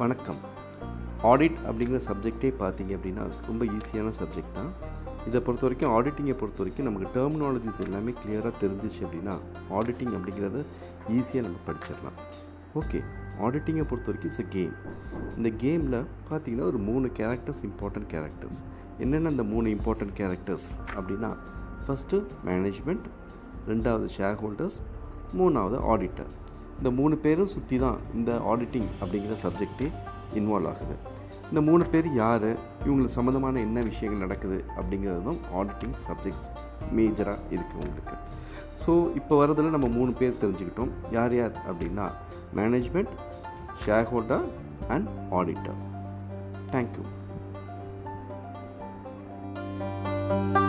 [0.00, 0.38] வணக்கம்.
[1.30, 4.70] ஆடிட் அப்படிங்கிற சப்ஜெக்டே பார்த்தீங்க அப்படின்னா ரொம்ப ஈஸியான சப்ஜெக்ட் தான்.
[5.26, 9.34] இதை பொறுத்த வரைக்கும் ஆடிட்டிங்கை பொறுத்த வரைக்கும் நமக்கு டெர்மினாலஜிஸ் எல்லாமே கிளியராக தெரிஞ்சிச்சு அப்படின்னா
[9.78, 10.62] ஆடிட்டிங் அப்படிங்கிறத
[11.16, 12.16] ஈஸியாக நம்ம படிச்சிடலாம்.
[12.74, 13.00] ஓகே
[13.46, 14.74] ஆடிட்டிங்கை பொறுத்த வரைக்கும் இட்ஸ் எ கேம்
[15.36, 15.98] இந்த கேமில்
[16.30, 18.60] பார்த்தீங்கன்னா ஒரு மூணு கேரக்டர்ஸ் இம்பார்ட்டன்ட் கேரக்டர்ஸ்
[18.98, 21.32] என்னென்ன அந்த மூணு இம்பார்ட்டன்ட் கேரக்டர்ஸ் அப்படின்னா
[21.86, 23.08] ஃபஸ்ட்டு மேனேஜ்மெண்ட்
[23.68, 24.78] ரெண்டாவது ஷேர் ஹோல்டர்ஸ்
[25.40, 26.32] மூணாவது ஆடிட்டர்
[26.82, 29.88] இந்த மூணு பேரும் சுற்றி தான் இந்த ஆடிட்டிங் அப்படிங்கிற சப்ஜெக்டே
[30.38, 30.94] இன்வால்வ் ஆகுது.
[31.50, 32.46] இந்த மூணு பேர் யார்?
[32.84, 36.48] இவங்களுக்கு சம்மந்தமான என்ன விஷயங்கள் நடக்குது அப்படிங்கிறதும் ஆடிட்டிங் சப்ஜெக்ட்ஸ்
[36.96, 38.16] மேஜராக இருக்குது உங்களுக்கு.
[38.84, 40.92] ஸோ இப்போ வரதில் நம்ம மூணு பேர் தெரிஞ்சுக்கிட்டோம்.
[41.16, 42.08] யார் யார் அப்படின்னா
[42.60, 43.14] management
[43.84, 44.46] share holder
[44.96, 45.08] and
[45.40, 45.80] auditor
[46.74, 47.06] thank you
[50.28, 50.61] thank you.